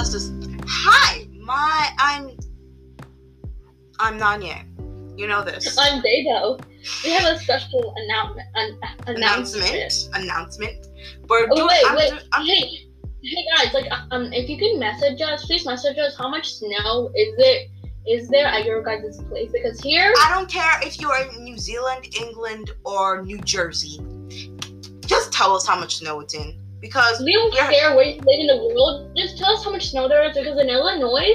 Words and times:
let's 0.00 0.12
just. 0.12 0.32
Hi, 0.66 1.26
my 1.38 1.90
I'm. 1.98 2.30
I'm 3.98 4.18
Nonye. 4.18 4.64
You 5.18 5.26
know 5.26 5.44
this. 5.44 5.76
I'm 5.78 6.02
Debo. 6.02 6.64
We 7.04 7.10
have 7.10 7.36
a 7.36 7.38
special 7.38 7.94
announcement. 7.98 8.48
An- 8.54 8.80
announcement. 9.16 9.70
announcement. 9.70 10.24
Announcement. 10.24 10.86
We're 11.28 11.46
Oh 11.50 11.54
doing. 11.56 11.68
wait, 11.68 11.82
I'm 11.86 11.96
wait, 11.96 12.10
do- 12.10 12.18
I'm- 12.32 12.46
hey, 12.46 12.88
hey 13.22 13.44
guys! 13.56 13.74
Like, 13.74 13.90
um, 14.10 14.32
if 14.32 14.48
you 14.48 14.56
can 14.56 14.78
message 14.78 15.20
us, 15.20 15.44
please 15.44 15.66
message 15.66 15.98
us. 15.98 16.16
How 16.16 16.28
much 16.30 16.54
snow 16.54 17.10
is 17.14 17.34
it? 17.36 17.70
Is 18.08 18.30
there 18.30 18.46
at 18.46 18.64
your 18.64 18.82
guys' 18.82 19.20
place? 19.28 19.50
Because 19.52 19.78
here, 19.80 20.14
I 20.22 20.32
don't 20.34 20.50
care 20.50 20.80
if 20.82 20.98
you 20.98 21.10
are 21.10 21.22
in 21.28 21.44
New 21.44 21.58
Zealand, 21.58 22.06
England, 22.18 22.70
or 22.86 23.22
New 23.22 23.36
Jersey. 23.38 24.00
Just 25.04 25.30
tell 25.34 25.54
us 25.54 25.66
how 25.66 25.78
much 25.78 25.96
snow 25.96 26.20
it's 26.20 26.32
in. 26.34 26.58
Because 26.80 27.20
we 27.20 27.32
don't 27.32 27.54
care 27.54 27.94
where 27.94 28.04
you 28.04 28.16
live 28.16 28.40
in 28.40 28.46
the 28.46 28.56
world. 28.56 29.14
Just 29.16 29.38
tell 29.38 29.50
us 29.50 29.64
how 29.64 29.70
much 29.70 29.90
snow 29.90 30.08
there 30.08 30.28
is. 30.28 30.36
Because 30.36 30.58
in 30.58 30.68
Illinois, 30.68 31.34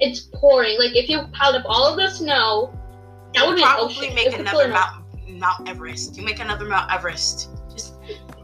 it's 0.00 0.28
pouring. 0.34 0.78
Like, 0.78 0.96
if 0.96 1.08
you 1.08 1.20
piled 1.32 1.56
up 1.56 1.64
all 1.66 1.86
of 1.86 1.96
the 1.96 2.10
snow, 2.10 2.74
that 3.34 3.46
would 3.46 3.58
probably 3.58 4.10
make 4.10 4.34
another 4.34 4.50
fill 4.50 4.60
it 4.60 4.72
up. 4.72 5.04
Mount, 5.28 5.38
Mount 5.38 5.68
Everest. 5.68 6.16
You 6.16 6.24
make 6.24 6.40
another 6.40 6.64
Mount 6.64 6.92
Everest. 6.92 7.50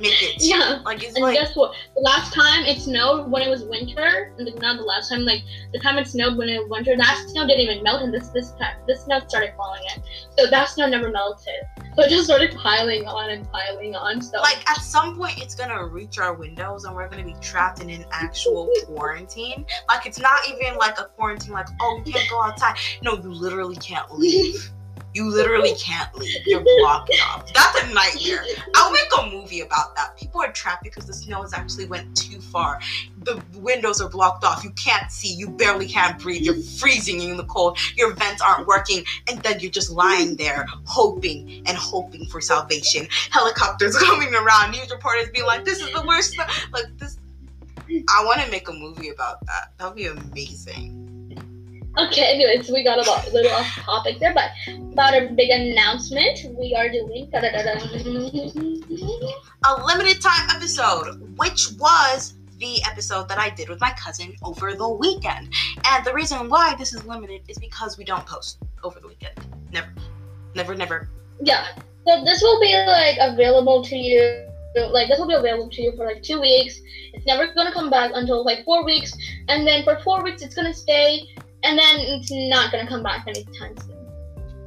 It. 0.00 0.42
Yeah. 0.42 0.80
Like 0.84 1.02
it's 1.02 1.14
And 1.14 1.22
like 1.24 1.34
guess 1.34 1.54
what? 1.56 1.74
The 1.94 2.00
last 2.00 2.32
time 2.32 2.64
it 2.64 2.80
snowed 2.80 3.30
when 3.30 3.42
it 3.42 3.48
was 3.48 3.64
winter, 3.64 4.32
and 4.38 4.46
not 4.60 4.76
the 4.76 4.84
last 4.84 5.08
time, 5.08 5.24
like 5.24 5.42
the 5.72 5.78
time 5.78 5.98
it 5.98 6.06
snowed 6.06 6.36
when 6.36 6.48
it 6.48 6.60
was 6.60 6.70
winter, 6.70 6.96
that 6.96 7.26
snow 7.28 7.46
didn't 7.46 7.60
even 7.60 7.82
melt, 7.82 8.02
and 8.02 8.12
this 8.12 8.28
this 8.28 8.52
time 8.52 8.76
this 8.86 9.04
snow 9.04 9.20
started 9.26 9.52
falling 9.56 9.82
in. 9.96 10.02
So 10.36 10.50
that 10.50 10.68
snow 10.68 10.88
never 10.88 11.10
melted. 11.10 11.54
So 11.96 12.04
it 12.04 12.10
just 12.10 12.26
started 12.26 12.54
piling 12.54 13.06
on 13.06 13.30
and 13.30 13.50
piling 13.50 13.96
on. 13.96 14.22
So 14.22 14.40
like 14.40 14.68
at 14.70 14.80
some 14.82 15.16
point 15.16 15.38
it's 15.38 15.54
gonna 15.54 15.84
reach 15.84 16.18
our 16.18 16.34
windows 16.34 16.84
and 16.84 16.94
we're 16.94 17.08
gonna 17.08 17.24
be 17.24 17.36
trapped 17.40 17.80
in 17.80 17.90
an 17.90 18.04
actual 18.12 18.70
quarantine. 18.86 19.66
Like 19.88 20.06
it's 20.06 20.20
not 20.20 20.40
even 20.48 20.76
like 20.76 20.98
a 20.98 21.06
quarantine 21.16 21.52
like, 21.52 21.66
oh 21.80 22.00
you 22.04 22.12
can't 22.12 22.30
go 22.30 22.42
outside. 22.42 22.76
No, 23.02 23.14
you 23.14 23.32
literally 23.32 23.76
can't 23.76 24.16
leave. 24.16 24.70
You 25.14 25.28
literally 25.28 25.74
can't 25.74 26.14
leave. 26.16 26.46
You're 26.46 26.64
blocked 26.78 27.12
off. 27.24 27.52
That's 27.52 27.82
a 27.82 27.92
nightmare. 27.92 28.44
I'll 28.74 28.92
make 28.92 29.08
a 29.18 29.26
movie 29.30 29.60
about 29.60 29.96
that. 29.96 30.16
People 30.16 30.40
are 30.40 30.52
trapped 30.52 30.84
because 30.84 31.06
the 31.06 31.12
snow 31.12 31.42
has 31.42 31.52
actually 31.52 31.86
went 31.86 32.16
too 32.16 32.40
far. 32.40 32.80
The 33.22 33.42
windows 33.56 34.00
are 34.00 34.08
blocked 34.08 34.44
off. 34.44 34.62
You 34.62 34.70
can't 34.70 35.10
see. 35.10 35.32
You 35.32 35.48
barely 35.48 35.88
can't 35.88 36.18
breathe. 36.20 36.42
You're 36.42 36.60
freezing 36.62 37.20
in 37.22 37.36
the 37.36 37.44
cold. 37.44 37.78
Your 37.96 38.14
vents 38.14 38.42
aren't 38.42 38.66
working, 38.66 39.04
and 39.28 39.42
then 39.42 39.60
you're 39.60 39.70
just 39.70 39.90
lying 39.90 40.36
there, 40.36 40.66
hoping 40.84 41.62
and 41.66 41.76
hoping 41.76 42.26
for 42.26 42.40
salvation. 42.40 43.08
Helicopters 43.30 43.96
coming 44.02 44.34
around. 44.34 44.72
News 44.72 44.90
reporters 44.90 45.28
being 45.30 45.46
like, 45.46 45.64
"This 45.64 45.80
is 45.80 45.92
the 45.92 46.04
worst." 46.06 46.36
Like 46.72 46.86
this. 46.98 47.18
I 47.90 48.24
want 48.24 48.40
to 48.42 48.50
make 48.50 48.68
a 48.68 48.72
movie 48.72 49.08
about 49.08 49.44
that. 49.46 49.72
That 49.78 49.86
would 49.86 49.96
be 49.96 50.06
amazing. 50.06 51.07
Okay, 51.98 52.34
anyways, 52.34 52.70
we 52.70 52.82
got 52.84 52.98
a 52.98 53.32
little 53.32 53.52
off 53.52 53.66
topic 53.84 54.18
there, 54.18 54.34
but 54.34 54.50
about 54.92 55.14
a 55.14 55.28
big 55.34 55.50
announcement 55.50 56.40
we 56.58 56.74
are 56.74 56.88
doing. 56.88 57.30
a 59.64 59.86
limited 59.86 60.20
time 60.20 60.48
episode, 60.50 61.36
which 61.36 61.68
was 61.78 62.34
the 62.58 62.82
episode 62.84 63.28
that 63.28 63.38
I 63.38 63.50
did 63.50 63.68
with 63.68 63.80
my 63.80 63.92
cousin 63.92 64.34
over 64.42 64.74
the 64.74 64.88
weekend. 64.88 65.52
And 65.84 66.04
the 66.04 66.12
reason 66.12 66.48
why 66.48 66.74
this 66.76 66.92
is 66.92 67.04
limited 67.04 67.42
is 67.48 67.58
because 67.58 67.96
we 67.98 68.04
don't 68.04 68.26
post 68.26 68.58
over 68.82 69.00
the 69.00 69.08
weekend. 69.08 69.34
Never. 69.72 69.92
Never, 70.54 70.74
never. 70.74 71.08
Yeah. 71.40 71.66
So 72.06 72.24
this 72.24 72.42
will 72.42 72.60
be 72.60 72.74
like 72.74 73.16
available 73.20 73.84
to 73.84 73.96
you. 73.96 74.44
Like 74.74 75.08
this 75.08 75.18
will 75.18 75.28
be 75.28 75.34
available 75.34 75.68
to 75.70 75.82
you 75.82 75.92
for 75.96 76.06
like 76.06 76.22
two 76.22 76.40
weeks. 76.40 76.80
It's 77.12 77.26
never 77.26 77.52
gonna 77.54 77.72
come 77.72 77.90
back 77.90 78.12
until 78.14 78.44
like 78.44 78.64
four 78.64 78.84
weeks, 78.84 79.12
and 79.48 79.66
then 79.66 79.82
for 79.84 79.98
four 80.00 80.22
weeks 80.22 80.42
it's 80.42 80.54
gonna 80.54 80.74
stay, 80.74 81.28
and 81.64 81.78
then 81.78 81.96
it's 81.98 82.30
not 82.30 82.72
gonna 82.72 82.86
come 82.86 83.02
back 83.02 83.26
anytime 83.26 83.76
soon. 83.78 83.96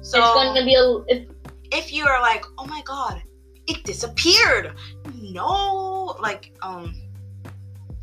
So 0.00 0.18
it's 0.18 0.34
gonna 0.34 0.64
be 0.64 0.74
a. 0.74 0.96
It's, 1.08 1.32
if 1.72 1.92
you 1.92 2.06
are 2.06 2.20
like, 2.20 2.44
oh 2.58 2.66
my 2.66 2.82
god, 2.84 3.22
it 3.66 3.82
disappeared. 3.84 4.72
No, 5.20 6.16
like, 6.20 6.52
um, 6.62 6.94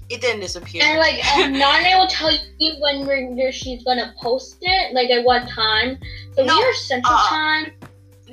it 0.09 0.22
didn't 0.22 0.41
disappear. 0.41 0.84
and 0.84 1.00
like 1.00 1.25
and 1.38 1.56
Narnia 1.56 1.97
will 1.97 2.08
tell 2.08 2.31
you 2.31 2.74
when 2.80 3.08
we're, 3.08 3.52
she's 3.52 3.84
gonna 3.84 4.13
post 4.22 4.58
it, 4.62 4.94
like 4.94 5.09
at 5.09 5.24
what 5.24 5.47
time. 5.47 5.97
So 6.34 6.44
No, 6.44 6.58
we 6.58 6.63
are 6.63 6.74
Central 6.74 7.13
uh, 7.13 7.29
Time. 7.29 7.72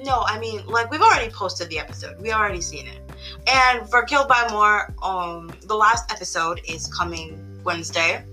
No, 0.04 0.22
I 0.26 0.38
mean, 0.38 0.66
like 0.66 0.91
we've 0.91 1.02
already 1.02 1.30
posted 1.30 1.69
the 1.69 1.78
episode. 1.78 2.20
We 2.20 2.32
already 2.32 2.60
seen 2.60 2.86
it. 2.86 3.00
And 3.46 3.88
for 3.88 4.02
Killed 4.02 4.28
by 4.28 4.48
More, 4.50 4.94
um, 5.02 5.52
the 5.66 5.75
last 5.75 6.10
episode 6.10 6.60
is 6.66 6.86
coming 6.86 7.60
Wednesday. 7.64 8.25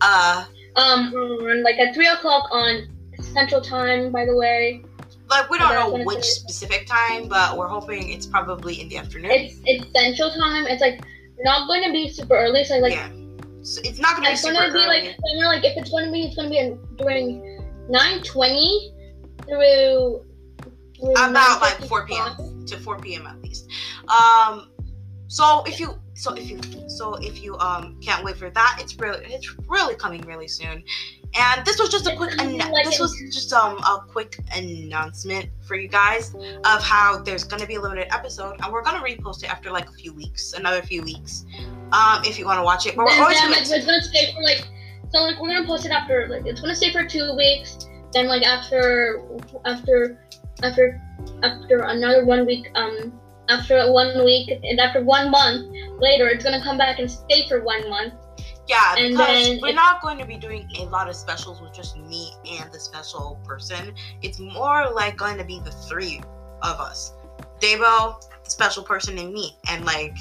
Uh, 0.00 0.44
Um, 0.76 1.12
like 1.62 1.78
at 1.78 1.94
three 1.94 2.08
o'clock 2.08 2.48
on 2.50 2.88
Central 3.20 3.60
Time. 3.60 4.12
By 4.12 4.24
the 4.24 4.36
way, 4.36 4.84
like 5.28 5.50
we 5.50 5.58
don't 5.58 5.74
know 5.74 6.04
which 6.04 6.24
specific 6.24 6.86
time, 6.86 7.28
but 7.28 7.56
we're 7.56 7.68
hoping 7.68 8.10
it's 8.10 8.26
probably 8.26 8.80
in 8.80 8.88
the 8.88 8.98
afternoon. 8.98 9.30
it's 9.30 9.60
it's 9.64 9.92
Central 9.92 10.30
Time. 10.30 10.66
It's 10.66 10.80
like 10.80 11.02
not 11.40 11.66
going 11.66 11.82
to 11.84 11.92
be 11.92 12.08
super 12.08 12.36
early. 12.36 12.64
So 12.64 12.78
like 12.78 12.92
yeah, 12.92 13.10
so 13.62 13.80
it's 13.84 13.98
not 13.98 14.16
gonna 14.16 14.28
be 14.28 14.32
it's 14.32 14.42
super 14.42 14.54
gonna 14.54 14.72
be 14.72 14.86
like 14.86 15.16
somewhere 15.28 15.48
like 15.48 15.64
if 15.64 15.76
it's 15.76 15.90
gonna 15.90 16.10
be 16.10 16.26
it's 16.26 16.36
gonna 16.36 16.50
be 16.50 16.58
in, 16.58 16.78
during 16.96 17.62
nine 17.88 18.22
twenty 18.22 18.94
through, 19.46 20.24
through 20.96 21.12
about 21.12 21.60
like 21.60 21.78
4 21.88 22.06
p.m. 22.06 22.66
to 22.66 22.78
4 22.78 22.98
p.m. 22.98 23.26
at 23.26 23.40
least. 23.42 23.68
Um, 24.08 24.70
so 25.28 25.62
if 25.66 25.80
you 25.80 26.00
so 26.20 26.34
if 26.34 26.50
you 26.50 26.60
so 26.86 27.14
if 27.14 27.42
you 27.42 27.56
um 27.58 27.96
can't 28.02 28.22
wait 28.22 28.36
for 28.36 28.50
that, 28.50 28.78
it's 28.78 28.94
really 28.98 29.24
it's 29.24 29.56
really 29.66 29.94
coming 29.94 30.20
really 30.22 30.48
soon. 30.48 30.84
And 31.34 31.64
this 31.64 31.78
was 31.78 31.88
just 31.88 32.06
a 32.06 32.14
quick 32.14 32.36
like 32.36 32.84
this 32.84 33.00
was 33.00 33.16
just 33.32 33.50
um 33.54 33.78
a 33.78 34.04
quick 34.06 34.38
announcement 34.54 35.48
for 35.66 35.76
you 35.76 35.88
guys 35.88 36.34
of 36.34 36.82
how 36.82 37.22
there's 37.22 37.44
gonna 37.44 37.66
be 37.66 37.76
a 37.76 37.80
limited 37.80 38.12
episode 38.12 38.56
and 38.62 38.70
we're 38.70 38.82
gonna 38.82 39.02
repost 39.02 39.42
it 39.44 39.50
after 39.50 39.70
like 39.70 39.88
a 39.88 39.92
few 39.92 40.12
weeks, 40.12 40.52
another 40.52 40.82
few 40.82 41.02
weeks. 41.02 41.46
Um, 41.92 42.22
if 42.24 42.38
you 42.38 42.44
want 42.44 42.58
to 42.58 42.64
watch 42.64 42.86
it, 42.86 42.96
but 42.96 43.06
we're 43.06 43.22
always 43.22 43.40
gonna 43.40 43.56
it's 43.56 43.70
gonna 43.70 44.02
stay 44.02 44.30
for 44.34 44.42
like 44.42 44.68
so 45.08 45.20
like 45.22 45.40
we're 45.40 45.48
gonna 45.48 45.66
post 45.66 45.86
it 45.86 45.90
after 45.90 46.28
like 46.28 46.44
it's 46.44 46.60
gonna 46.60 46.74
stay 46.74 46.92
for 46.92 47.06
two 47.06 47.34
weeks. 47.34 47.88
Then 48.12 48.26
like 48.26 48.42
after 48.42 49.22
after 49.64 50.20
after 50.62 51.00
after 51.42 51.78
another 51.78 52.26
one 52.26 52.44
week 52.44 52.66
um 52.74 53.18
after 53.48 53.90
one 53.90 54.22
week 54.24 54.50
and 54.50 54.78
after 54.78 55.02
one 55.02 55.30
month 55.30 55.69
later 56.00 56.28
it's 56.28 56.44
gonna 56.44 56.62
come 56.62 56.78
back 56.78 56.98
and 56.98 57.10
stay 57.10 57.48
for 57.48 57.62
one 57.62 57.88
month. 57.88 58.14
Yeah, 58.66 58.94
And 58.96 59.14
because 59.16 59.46
then 59.48 59.58
we're 59.60 59.72
not 59.72 60.00
going 60.00 60.16
to 60.18 60.24
be 60.24 60.36
doing 60.36 60.68
a 60.78 60.84
lot 60.84 61.08
of 61.08 61.16
specials 61.16 61.60
with 61.60 61.72
just 61.72 61.96
me 61.96 62.30
and 62.48 62.70
the 62.70 62.78
special 62.78 63.40
person. 63.44 63.92
It's 64.22 64.38
more 64.38 64.88
like 64.92 65.16
going 65.16 65.38
to 65.38 65.44
be 65.44 65.60
the 65.64 65.72
three 65.72 66.20
of 66.62 66.78
us. 66.78 67.14
Debo, 67.58 68.22
the 68.44 68.50
special 68.50 68.84
person, 68.84 69.18
and 69.18 69.32
me. 69.32 69.56
And 69.68 69.84
like 69.84 70.16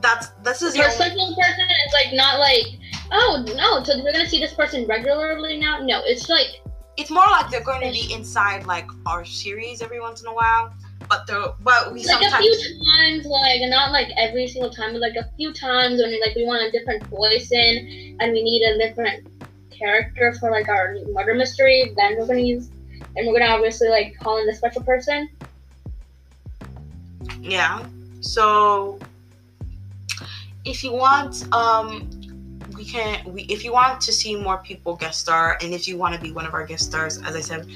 that's 0.00 0.28
this 0.42 0.62
is 0.62 0.74
Your 0.74 0.86
your 0.86 0.92
special 0.92 1.36
person 1.36 1.66
is 1.86 1.92
like 1.92 2.12
not 2.14 2.40
like 2.40 2.66
oh 3.12 3.44
no 3.54 3.84
so 3.84 4.02
we're 4.02 4.12
gonna 4.12 4.28
see 4.28 4.40
this 4.40 4.54
person 4.54 4.86
regularly 4.86 5.58
now. 5.58 5.78
No, 5.78 6.00
it's 6.04 6.28
like 6.30 6.62
it's 6.96 7.10
more 7.10 7.24
like 7.30 7.50
they're 7.50 7.64
going 7.64 7.80
to 7.80 7.90
be 7.90 8.12
inside 8.12 8.66
like 8.66 8.86
our 9.06 9.24
series 9.24 9.80
every 9.80 10.00
once 10.00 10.20
in 10.20 10.26
a 10.26 10.34
while. 10.34 10.72
But 11.08 11.26
they're 11.26 11.44
but 11.60 11.92
we 11.92 12.04
like 12.04 12.20
a 12.20 12.30
sometimes 12.30 12.44
few 12.44 12.84
times, 12.84 13.26
like 13.26 13.60
not 13.68 13.92
like 13.92 14.08
every 14.16 14.48
single 14.48 14.70
time, 14.70 14.92
but 14.92 15.00
like 15.00 15.16
a 15.16 15.28
few 15.36 15.52
times 15.52 16.00
when 16.00 16.10
like 16.20 16.34
we 16.34 16.46
want 16.46 16.62
a 16.62 16.70
different 16.70 17.04
voice 17.06 17.50
in 17.52 18.16
and 18.20 18.32
we 18.32 18.42
need 18.42 18.62
a 18.62 18.78
different 18.78 19.26
character 19.70 20.32
for 20.34 20.50
like 20.50 20.68
our 20.68 20.96
murder 21.12 21.34
mystery, 21.34 21.92
then 21.96 22.16
we're 22.16 22.26
gonna 22.26 22.40
use 22.40 22.68
and 23.16 23.26
we're 23.26 23.38
gonna 23.38 23.50
obviously 23.52 23.88
like 23.88 24.14
call 24.20 24.38
in 24.38 24.46
the 24.46 24.54
special 24.54 24.82
person. 24.82 25.28
Yeah. 27.40 27.84
So 28.20 28.98
if 30.64 30.84
you 30.84 30.92
want, 30.92 31.52
um, 31.52 32.08
we 32.74 32.84
can. 32.84 33.20
We 33.32 33.42
if 33.42 33.64
you 33.64 33.72
want 33.72 34.00
to 34.02 34.12
see 34.12 34.36
more 34.36 34.58
people 34.58 34.94
guest 34.96 35.20
star, 35.20 35.58
and 35.60 35.74
if 35.74 35.88
you 35.88 35.98
want 35.98 36.14
to 36.14 36.20
be 36.20 36.30
one 36.32 36.46
of 36.46 36.54
our 36.54 36.64
guest 36.64 36.84
stars, 36.84 37.20
as 37.22 37.34
I 37.34 37.40
said, 37.40 37.66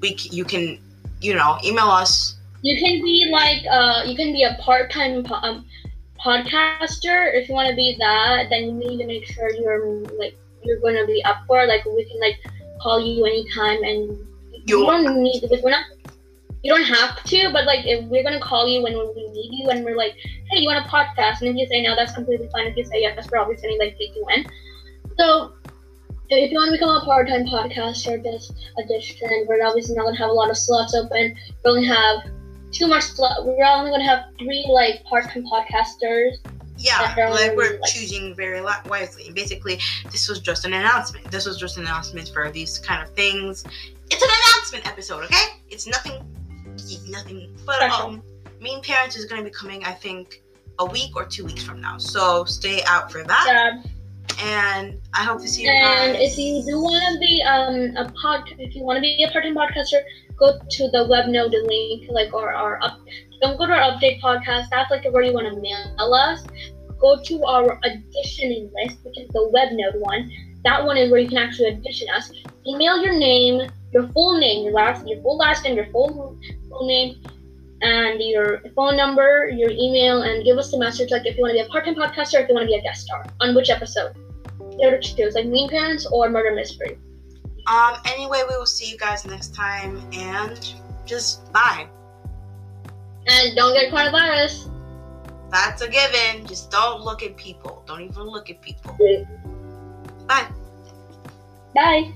we 0.00 0.16
c- 0.16 0.30
you 0.34 0.44
can, 0.44 0.78
you 1.20 1.34
know, 1.34 1.58
email 1.64 1.88
us. 1.88 2.35
You 2.66 2.76
can 2.82 3.00
be 3.00 3.28
like 3.30 3.62
uh 3.70 4.02
you 4.06 4.16
can 4.16 4.32
be 4.32 4.42
a 4.42 4.54
part 4.60 4.90
time 4.90 5.22
po- 5.22 5.42
um, 5.46 5.64
podcaster 6.18 7.32
if 7.32 7.48
you 7.48 7.54
want 7.54 7.68
to 7.70 7.76
be 7.76 7.96
that. 8.00 8.48
Then 8.50 8.64
you 8.64 8.72
need 8.72 8.98
to 8.98 9.06
make 9.06 9.24
sure 9.26 9.48
you're 9.54 10.02
like 10.18 10.36
you're 10.64 10.80
gonna 10.80 11.06
be 11.06 11.22
up 11.24 11.38
for 11.46 11.60
it. 11.60 11.68
like 11.68 11.84
we 11.84 12.04
can 12.10 12.18
like 12.18 12.38
call 12.82 12.98
you 12.98 13.24
anytime 13.24 13.84
and 13.84 14.18
you 14.66 14.84
don't 14.84 15.22
need 15.22 15.44
like 15.48 15.62
we're 15.62 15.70
not 15.70 15.84
you 16.64 16.74
don't 16.74 16.82
have 16.82 17.22
to, 17.22 17.50
but 17.52 17.66
like 17.66 17.86
if 17.86 18.04
we're 18.06 18.24
gonna 18.24 18.40
call 18.40 18.66
you 18.66 18.82
when 18.82 18.94
we 19.14 19.28
need 19.30 19.50
you 19.52 19.70
and 19.70 19.84
we're 19.84 19.96
like, 19.96 20.16
hey, 20.50 20.58
you 20.58 20.66
want 20.66 20.84
a 20.84 20.88
podcast? 20.88 21.40
And 21.40 21.50
if 21.50 21.56
you 21.56 21.68
say 21.68 21.82
no, 21.82 21.94
that's 21.94 22.12
completely 22.12 22.48
fine. 22.50 22.66
If 22.66 22.76
you 22.76 22.84
say 22.84 23.02
yes, 23.02 23.28
we're 23.30 23.38
obviously 23.38 23.68
gonna 23.68 23.78
like 23.78 23.96
take 23.96 24.16
you 24.16 24.26
in. 24.34 24.44
So 25.16 25.52
if 26.28 26.50
you 26.50 26.58
want 26.58 26.68
to 26.68 26.72
become 26.72 26.90
a 26.90 27.04
part-time 27.04 27.46
podcaster, 27.46 28.20
just 28.20 28.52
audition. 28.82 29.46
We're 29.46 29.64
obviously 29.64 29.94
not 29.94 30.06
gonna 30.06 30.18
have 30.18 30.30
a 30.30 30.32
lot 30.32 30.50
of 30.50 30.56
slots 30.56 30.92
open. 30.96 31.36
We 31.64 31.70
only 31.70 31.84
have 31.84 32.18
two 32.76 32.86
more 32.86 33.00
slots. 33.00 33.40
We're 33.44 33.64
only 33.64 33.90
gonna 33.90 34.04
have 34.04 34.26
three 34.38 34.66
like 34.68 35.04
part-time 35.04 35.44
podcasters 35.44 36.38
yeah, 36.78 37.14
like 37.30 37.56
we're 37.56 37.78
like- 37.80 37.84
choosing 37.86 38.34
very 38.34 38.60
wisely. 38.60 39.30
Basically, 39.32 39.78
this 40.10 40.28
was 40.28 40.40
just 40.40 40.64
an 40.64 40.74
announcement. 40.74 41.30
This 41.30 41.46
was 41.46 41.58
just 41.58 41.76
an 41.76 41.84
announcement 41.84 42.28
for 42.28 42.50
these 42.50 42.78
kind 42.78 43.02
of 43.02 43.14
things. 43.14 43.64
It's 44.10 44.22
an 44.22 44.28
announcement 44.28 44.86
episode, 44.86 45.24
okay? 45.24 45.60
It's 45.70 45.86
nothing, 45.86 46.22
nothing. 47.08 47.56
But 47.64 47.82
um, 47.82 48.22
Mean 48.60 48.82
Parents 48.82 49.16
is 49.16 49.24
gonna 49.24 49.42
be 49.42 49.50
coming, 49.50 49.84
I 49.84 49.92
think, 49.92 50.42
a 50.78 50.84
week 50.84 51.16
or 51.16 51.24
two 51.24 51.44
weeks 51.44 51.62
from 51.62 51.80
now. 51.80 51.98
So 51.98 52.44
stay 52.44 52.82
out 52.86 53.10
for 53.10 53.24
that. 53.24 53.44
Yeah. 53.46 53.82
And 54.38 55.00
I 55.14 55.24
hope 55.24 55.40
to 55.40 55.48
see 55.48 55.62
you 55.62 55.70
And 55.70 56.12
guys. 56.12 56.32
if 56.32 56.38
you 56.38 56.62
do 56.66 56.78
want 56.80 57.02
to 57.14 57.18
be 57.18 57.42
um 57.42 57.96
a 57.96 58.10
pod, 58.12 58.44
if 58.58 58.74
you 58.74 58.82
want 58.82 58.98
to 58.98 59.00
be 59.00 59.24
a 59.24 59.30
part-time 59.30 59.54
podcaster, 59.54 60.02
go 60.36 60.58
to 60.58 60.88
the 60.90 61.08
webnode 61.08 61.52
link, 61.66 62.10
like 62.10 62.34
or 62.34 62.52
our 62.52 62.82
up. 62.82 62.98
Don't 63.40 63.56
go 63.56 63.66
to 63.66 63.72
our 63.72 63.92
update 63.92 64.20
podcast. 64.20 64.66
That's 64.70 64.90
like 64.90 65.04
where 65.10 65.22
you 65.22 65.32
want 65.32 65.52
to 65.52 65.60
mail 65.60 66.14
us. 66.14 66.44
Go 66.98 67.22
to 67.22 67.44
our 67.44 67.80
auditioning 67.80 68.70
list, 68.74 68.98
which 69.04 69.18
is 69.18 69.28
the 69.28 69.50
webnode 69.54 70.00
one. 70.00 70.30
That 70.64 70.84
one 70.84 70.96
is 70.96 71.10
where 71.10 71.20
you 71.20 71.28
can 71.28 71.38
actually 71.38 71.72
audition 71.72 72.08
us. 72.10 72.30
Email 72.66 73.02
your 73.02 73.16
name, 73.16 73.70
your 73.92 74.08
full 74.08 74.38
name, 74.38 74.64
your 74.64 74.72
last, 74.72 75.06
your 75.06 75.20
full 75.22 75.36
last 75.38 75.64
name, 75.64 75.76
your 75.76 75.86
full 75.86 76.36
full 76.68 76.86
name, 76.86 77.22
and 77.82 78.20
your 78.20 78.60
phone 78.74 78.96
number, 78.96 79.48
your 79.48 79.70
email, 79.70 80.22
and 80.22 80.44
give 80.44 80.58
us 80.58 80.72
a 80.72 80.78
message 80.78 81.10
like 81.10 81.24
if 81.24 81.36
you 81.36 81.42
want 81.42 81.52
to 81.52 81.62
be 81.62 81.66
a 81.66 81.70
part-time 81.70 81.94
podcaster, 81.94 82.40
or 82.40 82.42
if 82.42 82.48
you 82.48 82.54
want 82.54 82.64
to 82.64 82.72
be 82.72 82.74
a 82.74 82.82
guest 82.82 83.06
star 83.06 83.24
on 83.40 83.54
which 83.54 83.70
episode 83.70 84.14
there 84.78 84.94
are 84.94 84.98
two, 84.98 85.30
like 85.34 85.46
Mean 85.46 85.68
Parents 85.68 86.06
or 86.06 86.28
Murder 86.28 86.54
Mystery. 86.54 86.98
Um. 87.66 87.96
Anyway, 88.06 88.42
we 88.48 88.56
will 88.56 88.66
see 88.66 88.90
you 88.90 88.98
guys 88.98 89.24
next 89.26 89.54
time, 89.54 90.00
and 90.12 90.74
just 91.04 91.52
bye. 91.52 91.88
And 93.26 93.56
don't 93.56 93.74
get 93.74 93.92
coronavirus. 93.92 94.70
That's 95.50 95.82
a 95.82 95.88
given. 95.88 96.46
Just 96.46 96.70
don't 96.70 97.02
look 97.02 97.22
at 97.22 97.36
people. 97.36 97.82
Don't 97.86 98.02
even 98.02 98.22
look 98.22 98.50
at 98.50 98.60
people. 98.62 98.96
Bye. 100.26 100.48
Bye. 101.74 102.12